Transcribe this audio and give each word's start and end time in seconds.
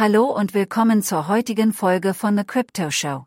Hallo 0.00 0.26
und 0.26 0.54
willkommen 0.54 1.02
zur 1.02 1.26
heutigen 1.26 1.72
Folge 1.72 2.14
von 2.14 2.38
The 2.38 2.44
Crypto 2.44 2.92
Show. 2.92 3.26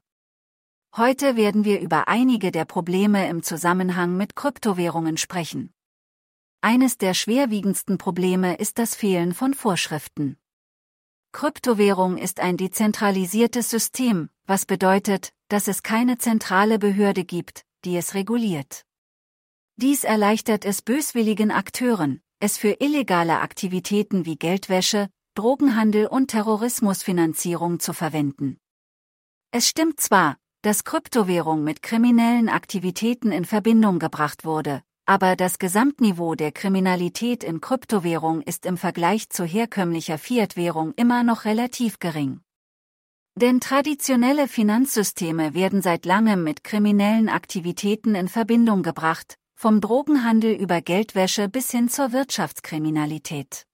Heute 0.96 1.36
werden 1.36 1.66
wir 1.66 1.82
über 1.82 2.08
einige 2.08 2.50
der 2.50 2.63
Probleme 2.63 3.28
im 3.28 3.44
Zusammenhang 3.44 4.16
mit 4.16 4.38
Kryptowährungen 4.38 5.17
sprechen. 5.17 5.73
Eines 6.61 6.97
der 6.97 7.13
schwerwiegendsten 7.13 7.97
Probleme 7.97 8.55
ist 8.55 8.79
das 8.79 8.95
Fehlen 8.95 9.34
von 9.34 9.54
Vorschriften. 9.54 10.38
Kryptowährung 11.34 12.18
ist 12.18 12.39
ein 12.39 12.55
dezentralisiertes 12.55 13.69
System, 13.69 14.29
was 14.45 14.65
bedeutet, 14.65 15.33
dass 15.49 15.67
es 15.67 15.83
keine 15.83 16.19
zentrale 16.19 16.79
Behörde 16.79 17.25
gibt, 17.25 17.65
die 17.83 17.97
es 17.97 18.13
reguliert. 18.13 18.85
Dies 19.75 20.05
erleichtert 20.05 20.63
es 20.63 20.81
böswilligen 20.81 21.51
Akteuren, 21.51 22.21
es 22.39 22.57
für 22.57 22.77
illegale 22.79 23.41
Aktivitäten 23.41 24.25
wie 24.25 24.38
Geldwäsche, 24.38 25.09
Drogenhandel 25.34 26.07
und 26.07 26.27
Terrorismusfinanzierung 26.27 27.79
zu 27.79 27.93
verwenden. 27.93 28.57
Es 29.51 29.65
stimmt 29.69 30.01
zwar, 30.01 30.36
dass 30.61 30.83
Kryptowährung 30.83 31.64
mit 31.64 31.82
kriminellen 31.82 32.50
Aktivitäten 32.50 33.32
in 33.32 33.46
Verbindung 33.46 33.98
gebracht 33.98 34.44
wurde, 34.44 34.82
aber 35.05 35.38
das 35.38 35.58
Gesamtniveau 35.58 36.36
der 36.36 36.52
Kriminalität 36.52 37.46
in 37.46 37.62
Kryptowährung 37.62 38.41
ist 38.41 38.66
im 38.66 38.76
Vergleich 38.76 39.30
zu 39.30 39.46
herkömmlicher 39.46 40.18
Fiat-Währung 40.18 40.94
immer 40.98 41.24
noch 41.24 41.46
relativ 41.46 42.00
gering. 42.00 42.41
Denn 43.36 43.62
traditionelle 43.62 44.50
Finanzsysteme 44.50 45.54
werden 45.54 45.82
seit 45.82 46.05
langem 46.05 46.44
mit 46.44 46.66
kriminellen 46.66 47.30
Aktivitäten 47.30 48.16
in 48.16 48.27
Verbindung 48.27 48.84
gebracht, 48.84 49.36
vom 49.55 49.80
Drogenhandel 49.80 50.54
über 50.54 50.82
Geldwäsche 50.82 51.48
bis 51.48 51.72
hin 51.72 51.88
zur 51.88 52.12
Wirtschaftskriminalität. 52.12 53.66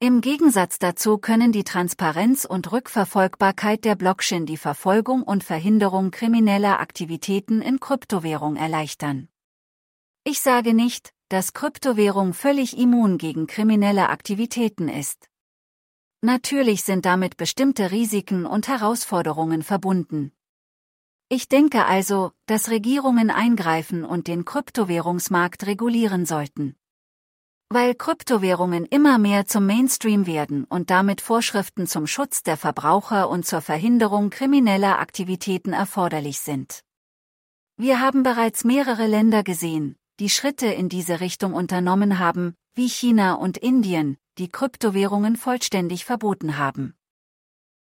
Im 0.00 0.20
Gegensatz 0.20 0.78
dazu 0.78 1.18
können 1.18 1.50
die 1.50 1.64
Transparenz 1.64 2.44
und 2.44 2.70
Rückverfolgbarkeit 2.70 3.84
der 3.84 3.96
Blockchain 3.96 4.46
die 4.46 4.56
Verfolgung 4.56 5.24
und 5.24 5.42
Verhinderung 5.42 6.12
krimineller 6.12 6.78
Aktivitäten 6.78 7.60
in 7.60 7.80
Kryptowährung 7.80 8.54
erleichtern. 8.54 9.28
Ich 10.22 10.38
sage 10.38 10.72
nicht, 10.72 11.12
dass 11.28 11.52
Kryptowährung 11.52 12.32
völlig 12.32 12.78
immun 12.78 13.18
gegen 13.18 13.48
kriminelle 13.48 14.08
Aktivitäten 14.08 14.88
ist. 14.88 15.28
Natürlich 16.20 16.84
sind 16.84 17.04
damit 17.04 17.36
bestimmte 17.36 17.90
Risiken 17.90 18.46
und 18.46 18.68
Herausforderungen 18.68 19.64
verbunden. 19.64 20.30
Ich 21.28 21.48
denke 21.48 21.86
also, 21.86 22.30
dass 22.46 22.70
Regierungen 22.70 23.30
eingreifen 23.30 24.04
und 24.04 24.28
den 24.28 24.44
Kryptowährungsmarkt 24.44 25.66
regulieren 25.66 26.24
sollten. 26.24 26.76
Weil 27.70 27.94
Kryptowährungen 27.94 28.86
immer 28.86 29.18
mehr 29.18 29.46
zum 29.46 29.66
Mainstream 29.66 30.26
werden 30.26 30.64
und 30.64 30.88
damit 30.88 31.20
Vorschriften 31.20 31.86
zum 31.86 32.06
Schutz 32.06 32.42
der 32.42 32.56
Verbraucher 32.56 33.28
und 33.28 33.44
zur 33.44 33.60
Verhinderung 33.60 34.30
krimineller 34.30 34.98
Aktivitäten 34.98 35.74
erforderlich 35.74 36.40
sind. 36.40 36.82
Wir 37.76 38.00
haben 38.00 38.22
bereits 38.22 38.64
mehrere 38.64 39.06
Länder 39.06 39.42
gesehen, 39.42 39.96
die 40.18 40.30
Schritte 40.30 40.66
in 40.66 40.88
diese 40.88 41.20
Richtung 41.20 41.52
unternommen 41.52 42.18
haben, 42.18 42.54
wie 42.74 42.88
China 42.88 43.34
und 43.34 43.58
Indien, 43.58 44.16
die 44.38 44.48
Kryptowährungen 44.48 45.36
vollständig 45.36 46.06
verboten 46.06 46.56
haben. 46.56 46.94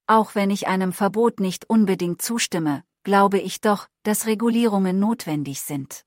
Auch 0.06 0.36
wenn 0.36 0.50
ich 0.50 0.68
einem 0.68 0.92
Verbot 0.92 1.40
nicht 1.40 1.70
unbedingt 1.70 2.22
zustimme, 2.22 2.84
glaube 3.04 3.40
ich 3.40 3.62
doch, 3.62 3.88
dass 4.04 4.26
Regulierungen 4.26 5.00
notwendig 5.00 5.62
sind. 5.62 6.07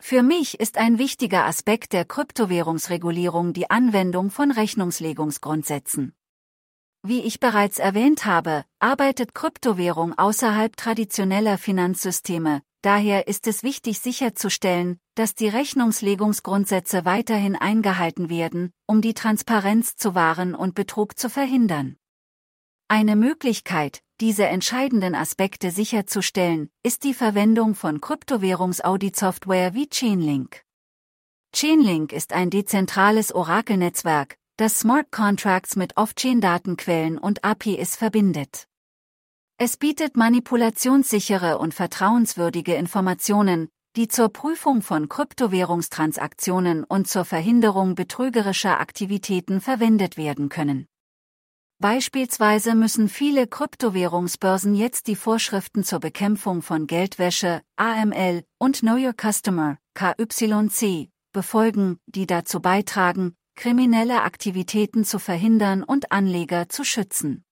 Für 0.00 0.22
mich 0.22 0.58
ist 0.60 0.78
ein 0.78 0.98
wichtiger 0.98 1.44
Aspekt 1.44 1.92
der 1.92 2.04
Kryptowährungsregulierung 2.04 3.52
die 3.52 3.68
Anwendung 3.70 4.30
von 4.30 4.50
Rechnungslegungsgrundsätzen. 4.50 6.14
Wie 7.02 7.20
ich 7.20 7.40
bereits 7.40 7.78
erwähnt 7.78 8.24
habe, 8.24 8.64
arbeitet 8.80 9.34
Kryptowährung 9.34 10.16
außerhalb 10.18 10.76
traditioneller 10.76 11.58
Finanzsysteme, 11.58 12.62
daher 12.82 13.28
ist 13.28 13.46
es 13.46 13.62
wichtig 13.62 13.98
sicherzustellen, 14.00 14.98
dass 15.14 15.34
die 15.34 15.48
Rechnungslegungsgrundsätze 15.48 17.04
weiterhin 17.04 17.56
eingehalten 17.56 18.30
werden, 18.30 18.72
um 18.86 19.00
die 19.00 19.14
Transparenz 19.14 19.96
zu 19.96 20.14
wahren 20.14 20.54
und 20.54 20.74
Betrug 20.74 21.18
zu 21.18 21.28
verhindern. 21.28 21.96
Eine 22.88 23.16
Möglichkeit, 23.16 24.02
diese 24.20 24.46
entscheidenden 24.46 25.14
Aspekte 25.14 25.70
sicherzustellen, 25.70 26.70
ist 26.82 27.04
die 27.04 27.14
Verwendung 27.14 27.74
von 27.74 28.00
Kryptowährungsaudit-Software 28.00 29.74
wie 29.74 29.88
Chainlink. 29.88 30.64
Chainlink 31.54 32.12
ist 32.12 32.32
ein 32.32 32.50
dezentrales 32.50 33.32
Orakelnetzwerk, 33.32 34.36
das 34.56 34.80
Smart 34.80 35.12
Contracts 35.12 35.76
mit 35.76 35.96
Off-Chain-Datenquellen 35.96 37.16
und 37.16 37.44
APIs 37.44 37.94
verbindet. 37.94 38.66
Es 39.56 39.76
bietet 39.76 40.16
manipulationssichere 40.16 41.58
und 41.58 41.74
vertrauenswürdige 41.74 42.74
Informationen, 42.74 43.68
die 43.96 44.08
zur 44.08 44.28
Prüfung 44.28 44.82
von 44.82 45.08
Kryptowährungstransaktionen 45.08 46.84
und 46.84 47.08
zur 47.08 47.24
Verhinderung 47.24 47.94
betrügerischer 47.94 48.80
Aktivitäten 48.80 49.60
verwendet 49.60 50.16
werden 50.16 50.48
können. 50.48 50.86
Beispielsweise 51.80 52.74
müssen 52.74 53.08
viele 53.08 53.46
Kryptowährungsbörsen 53.46 54.74
jetzt 54.74 55.06
die 55.06 55.14
Vorschriften 55.14 55.84
zur 55.84 56.00
Bekämpfung 56.00 56.60
von 56.60 56.88
Geldwäsche, 56.88 57.62
AML 57.76 58.42
und 58.58 58.80
Know 58.80 58.96
Your 58.96 59.14
Customer, 59.16 59.78
KYC, 59.94 61.08
befolgen, 61.32 62.00
die 62.06 62.26
dazu 62.26 62.58
beitragen, 62.58 63.36
kriminelle 63.54 64.22
Aktivitäten 64.22 65.04
zu 65.04 65.20
verhindern 65.20 65.84
und 65.84 66.10
Anleger 66.10 66.68
zu 66.68 66.82
schützen. 66.82 67.44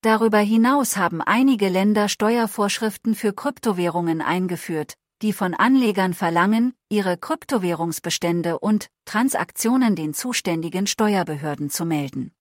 Darüber 0.00 0.38
hinaus 0.38 0.96
haben 0.96 1.22
einige 1.22 1.68
Länder 1.68 2.08
Steuervorschriften 2.08 3.14
für 3.14 3.32
Kryptowährungen 3.32 4.22
eingeführt, 4.22 4.94
die 5.22 5.32
von 5.32 5.54
Anlegern 5.54 6.14
verlangen, 6.14 6.74
ihre 6.88 7.16
Kryptowährungsbestände 7.16 8.58
und 8.58 8.88
Transaktionen 9.04 9.94
den 9.94 10.14
zuständigen 10.14 10.88
Steuerbehörden 10.88 11.70
zu 11.70 11.84
melden. 11.84 12.32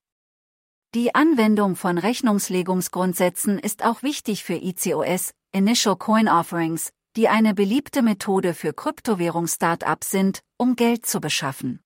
Die 0.94 1.16
Anwendung 1.16 1.78
von 1.78 1.98
Rechnungslegungsgrundsätzen 1.98 3.60
ist 3.60 3.86
auch 3.86 4.04
wichtig 4.04 4.44
für 4.44 4.56
ICOS, 4.56 5.32
Initial 5.54 5.96
Coin 5.96 6.28
Offerings, 6.28 6.92
die 7.16 7.30
eine 7.30 7.54
beliebte 7.54 8.02
Methode 8.02 8.54
für 8.54 8.74
Kryptowährungs-Startups 8.74 10.10
sind, 10.12 10.42
um 10.58 10.76
Geld 10.76 11.06
zu 11.06 11.22
beschaffen. 11.22 11.80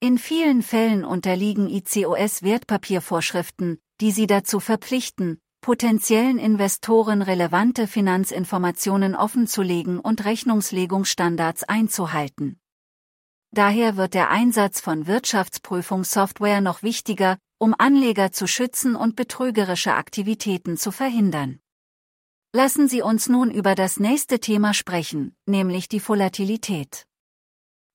In 0.00 0.16
vielen 0.16 0.62
Fällen 0.62 1.04
unterliegen 1.04 1.68
ICOS 1.68 2.42
Wertpapiervorschriften, 2.42 3.80
die 4.00 4.12
sie 4.12 4.26
dazu 4.26 4.60
verpflichten, 4.60 5.38
potenziellen 5.60 6.38
Investoren 6.38 7.20
relevante 7.20 7.86
Finanzinformationen 7.86 9.14
offenzulegen 9.14 10.00
und 10.00 10.24
Rechnungslegungsstandards 10.24 11.64
einzuhalten. 11.64 12.58
Daher 13.50 13.98
wird 13.98 14.14
der 14.14 14.30
Einsatz 14.30 14.80
von 14.80 15.06
Wirtschaftsprüfungssoftware 15.06 16.62
noch 16.62 16.82
wichtiger, 16.82 17.36
um 17.58 17.74
Anleger 17.76 18.32
zu 18.32 18.46
schützen 18.46 18.96
und 18.96 19.16
betrügerische 19.16 19.94
Aktivitäten 19.94 20.76
zu 20.76 20.90
verhindern. 20.90 21.60
Lassen 22.52 22.88
Sie 22.88 23.02
uns 23.02 23.28
nun 23.28 23.50
über 23.50 23.74
das 23.74 24.00
nächste 24.00 24.40
Thema 24.40 24.74
sprechen, 24.74 25.36
nämlich 25.46 25.88
die 25.88 26.06
Volatilität. 26.06 27.06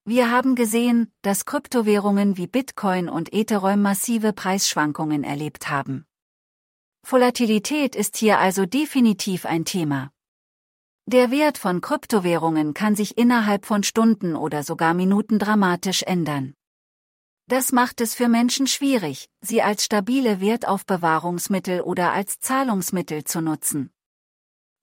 Wir 0.05 0.31
haben 0.31 0.55
gesehen, 0.55 1.11
dass 1.21 1.45
Kryptowährungen 1.45 2.37
wie 2.37 2.47
Bitcoin 2.47 3.07
und 3.07 3.33
Ethereum 3.33 3.81
massive 3.81 4.33
Preisschwankungen 4.33 5.23
erlebt 5.23 5.69
haben. 5.69 6.05
Volatilität 7.03 7.95
ist 7.95 8.17
hier 8.17 8.39
also 8.39 8.65
definitiv 8.65 9.45
ein 9.45 9.65
Thema. 9.65 10.11
Der 11.07 11.31
Wert 11.31 11.57
von 11.57 11.81
Kryptowährungen 11.81 12.73
kann 12.73 12.95
sich 12.95 13.17
innerhalb 13.17 13.65
von 13.65 13.83
Stunden 13.83 14.35
oder 14.35 14.63
sogar 14.63 14.93
Minuten 14.93 15.39
dramatisch 15.39 16.03
ändern. 16.03 16.53
Das 17.51 17.73
macht 17.73 17.99
es 17.99 18.15
für 18.15 18.29
Menschen 18.29 18.65
schwierig, 18.65 19.27
sie 19.41 19.61
als 19.61 19.83
stabile 19.83 20.39
Wertaufbewahrungsmittel 20.39 21.81
oder 21.81 22.13
als 22.13 22.39
Zahlungsmittel 22.39 23.25
zu 23.25 23.41
nutzen. 23.41 23.91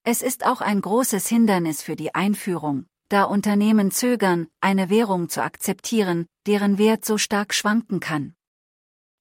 Es 0.03 0.21
ist 0.21 0.45
auch 0.45 0.61
ein 0.61 0.79
großes 0.79 1.27
Hindernis 1.27 1.81
für 1.81 1.95
die 1.95 2.13
Einführung, 2.13 2.85
da 3.09 3.23
Unternehmen 3.23 3.89
zögern, 3.89 4.49
eine 4.61 4.91
Währung 4.91 5.29
zu 5.29 5.41
akzeptieren, 5.41 6.27
deren 6.45 6.77
Wert 6.77 7.05
so 7.05 7.17
stark 7.17 7.55
schwanken 7.55 8.01
kann. 8.01 8.35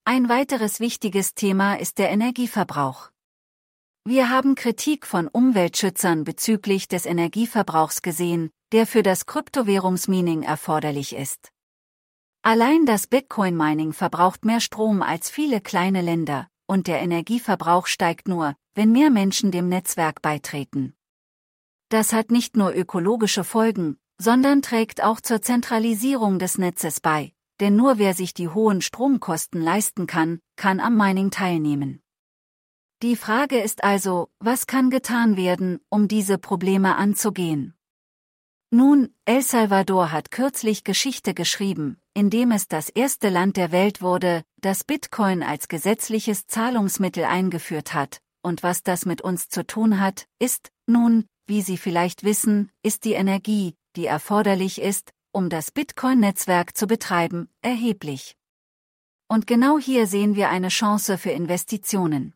Ein 0.04 0.28
weiteres 0.28 0.78
wichtiges 0.78 1.32
Thema 1.32 1.76
ist 1.76 1.96
der 1.96 2.10
Energieverbrauch. 2.10 3.08
Wir 4.04 4.28
haben 4.28 4.56
Kritik 4.56 5.06
von 5.06 5.26
Umweltschützern 5.26 6.24
bezüglich 6.24 6.86
des 6.86 7.06
Energieverbrauchs 7.06 8.02
gesehen, 8.02 8.50
der 8.72 8.86
für 8.86 9.02
das 9.02 9.24
Kryptowährungsmining 9.24 10.42
erforderlich 10.42 11.16
ist. 11.16 11.50
Allein 12.50 12.86
das 12.86 13.06
Bitcoin-Mining 13.06 13.92
verbraucht 13.92 14.46
mehr 14.46 14.60
Strom 14.60 15.02
als 15.02 15.28
viele 15.28 15.60
kleine 15.60 16.00
Länder, 16.00 16.48
und 16.66 16.86
der 16.86 17.02
Energieverbrauch 17.02 17.86
steigt 17.86 18.26
nur, 18.26 18.54
wenn 18.74 18.90
mehr 18.90 19.10
Menschen 19.10 19.50
dem 19.50 19.68
Netzwerk 19.68 20.22
beitreten. 20.22 20.94
Das 21.90 22.14
hat 22.14 22.30
nicht 22.30 22.56
nur 22.56 22.74
ökologische 22.74 23.44
Folgen, 23.44 23.98
sondern 24.16 24.62
trägt 24.62 25.04
auch 25.04 25.20
zur 25.20 25.42
Zentralisierung 25.42 26.38
des 26.38 26.56
Netzes 26.56 27.00
bei, 27.00 27.34
denn 27.60 27.76
nur 27.76 27.98
wer 27.98 28.14
sich 28.14 28.32
die 28.32 28.48
hohen 28.48 28.80
Stromkosten 28.80 29.60
leisten 29.60 30.06
kann, 30.06 30.40
kann 30.56 30.80
am 30.80 30.96
Mining 30.96 31.30
teilnehmen. 31.30 32.00
Die 33.02 33.16
Frage 33.16 33.60
ist 33.60 33.84
also, 33.84 34.30
was 34.38 34.66
kann 34.66 34.88
getan 34.88 35.36
werden, 35.36 35.80
um 35.90 36.08
diese 36.08 36.38
Probleme 36.38 36.96
anzugehen? 36.96 37.77
Nun, 38.70 39.14
El 39.24 39.40
Salvador 39.40 40.12
hat 40.12 40.30
kürzlich 40.30 40.84
Geschichte 40.84 41.32
geschrieben, 41.32 41.96
indem 42.12 42.52
es 42.52 42.68
das 42.68 42.90
erste 42.90 43.30
Land 43.30 43.56
der 43.56 43.72
Welt 43.72 44.02
wurde, 44.02 44.42
das 44.60 44.84
Bitcoin 44.84 45.42
als 45.42 45.68
gesetzliches 45.68 46.46
Zahlungsmittel 46.46 47.24
eingeführt 47.24 47.94
hat, 47.94 48.20
und 48.42 48.62
was 48.62 48.82
das 48.82 49.06
mit 49.06 49.22
uns 49.22 49.48
zu 49.48 49.66
tun 49.66 50.00
hat, 50.00 50.26
ist, 50.38 50.70
nun, 50.86 51.24
wie 51.46 51.62
Sie 51.62 51.78
vielleicht 51.78 52.24
wissen, 52.24 52.70
ist 52.82 53.04
die 53.06 53.14
Energie, 53.14 53.74
die 53.96 54.04
erforderlich 54.04 54.82
ist, 54.82 55.12
um 55.32 55.48
das 55.48 55.70
Bitcoin-Netzwerk 55.70 56.76
zu 56.76 56.86
betreiben, 56.86 57.48
erheblich. 57.62 58.36
Und 59.28 59.46
genau 59.46 59.78
hier 59.78 60.06
sehen 60.06 60.36
wir 60.36 60.50
eine 60.50 60.68
Chance 60.68 61.16
für 61.16 61.30
Investitionen. 61.30 62.34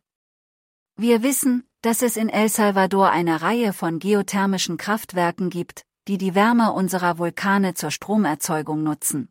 Wir 0.97 1.23
wissen, 1.23 1.69
dass 1.83 2.01
es 2.01 2.17
in 2.17 2.31
El 2.31 2.49
Salvador 2.49 3.11
eine 3.11 3.43
Reihe 3.43 3.75
von 3.75 3.99
geothermischen 3.99 4.79
Kraftwerken 4.79 5.51
gibt, 5.51 5.85
die 6.09 6.19
die 6.19 6.35
Wärme 6.35 6.73
unserer 6.73 7.19
Vulkane 7.19 7.75
zur 7.75 7.91
Stromerzeugung 7.91 8.83
nutzen. 8.83 9.29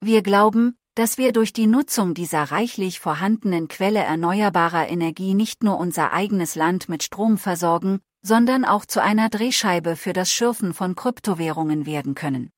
Wir 0.00 0.22
glauben, 0.22 0.76
dass 0.94 1.18
wir 1.18 1.32
durch 1.32 1.52
die 1.52 1.68
Nutzung 1.68 2.14
dieser 2.14 2.42
reichlich 2.42 2.98
vorhandenen 2.98 3.68
Quelle 3.68 4.00
erneuerbarer 4.00 4.88
Energie 4.88 5.34
nicht 5.34 5.62
nur 5.62 5.78
unser 5.78 6.12
eigenes 6.12 6.56
Land 6.56 6.88
mit 6.88 7.04
Strom 7.04 7.38
versorgen, 7.38 8.00
sondern 8.22 8.64
auch 8.64 8.84
zu 8.84 9.00
einer 9.00 9.28
Drehscheibe 9.28 9.94
für 9.94 10.12
das 10.12 10.32
Schürfen 10.32 10.74
von 10.74 10.96
Kryptowährungen 10.96 11.86
werden 11.86 12.14
können. 12.14 12.50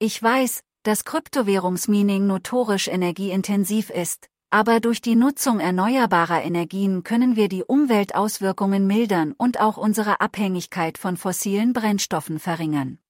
Ich 0.00 0.20
weiß, 0.20 0.62
dass 0.82 1.04
Kryptowährungsmining 1.04 2.26
notorisch 2.26 2.88
energieintensiv 2.88 3.90
ist, 3.90 4.28
aber 4.54 4.78
durch 4.78 5.02
die 5.02 5.16
Nutzung 5.16 5.58
erneuerbarer 5.58 6.44
Energien 6.44 7.02
können 7.02 7.34
wir 7.34 7.48
die 7.48 7.64
Umweltauswirkungen 7.64 8.86
mildern 8.86 9.34
und 9.36 9.58
auch 9.58 9.76
unsere 9.76 10.20
Abhängigkeit 10.20 10.96
von 10.96 11.16
fossilen 11.16 11.72
Brennstoffen 11.72 12.38
verringern. 12.38 13.00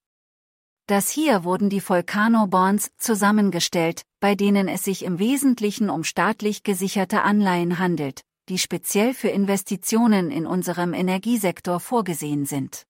Das 0.86 1.10
hier 1.10 1.44
wurden 1.44 1.68
die 1.68 1.86
Volcano 1.86 2.46
Bonds 2.46 2.92
zusammengestellt, 2.96 4.06
bei 4.20 4.34
denen 4.34 4.68
es 4.68 4.84
sich 4.84 5.04
im 5.04 5.18
Wesentlichen 5.18 5.90
um 5.90 6.02
staatlich 6.02 6.62
gesicherte 6.62 7.20
Anleihen 7.20 7.78
handelt, 7.78 8.22
die 8.48 8.56
speziell 8.56 9.12
für 9.12 9.28
Investitionen 9.28 10.30
in 10.30 10.46
unserem 10.46 10.94
Energiesektor 10.94 11.78
vorgesehen 11.78 12.46
sind. 12.46 12.86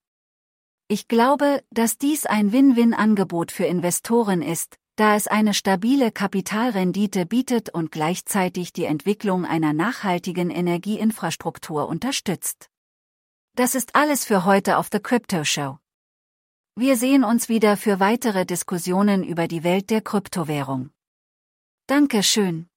Ich 0.86 1.08
glaube, 1.08 1.60
dass 1.70 1.98
dies 1.98 2.24
ein 2.24 2.52
Win-Win-Angebot 2.52 3.50
für 3.50 3.64
Investoren 3.64 4.42
ist, 4.42 4.78
da 4.96 5.16
es 5.16 5.26
eine 5.26 5.54
stabile 5.54 6.12
Kapitalrendite 6.12 7.26
bietet 7.26 7.70
und 7.70 7.90
gleichzeitig 7.90 8.72
die 8.72 8.84
Entwicklung 8.84 9.44
einer 9.44 9.72
nachhaltigen 9.72 10.50
Energieinfrastruktur 10.50 11.88
unterstützt. 11.88 12.70
Das 13.56 13.74
ist 13.74 13.94
alles 13.94 14.24
für 14.24 14.44
heute 14.44 14.78
auf 14.78 14.88
The 14.92 15.00
Crypto 15.00 15.44
Show. 15.44 15.78
Wir 16.76 16.96
sehen 16.96 17.22
uns 17.22 17.48
wieder 17.48 17.76
für 17.76 18.00
weitere 18.00 18.44
Diskussionen 18.44 19.22
über 19.22 19.46
die 19.46 19.62
Welt 19.62 19.90
der 19.90 20.00
Kryptowährung. 20.00 20.90
Dankeschön. 21.86 22.68